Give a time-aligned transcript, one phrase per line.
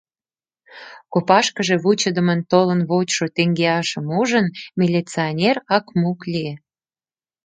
[1.13, 4.47] Копашкыже вучыдымын толын вочшо теҥгеашым ужын,
[4.79, 6.53] милиционер ак-мук лие.